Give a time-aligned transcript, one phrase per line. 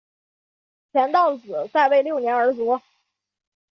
[0.93, 2.81] 田悼子在位六年而卒。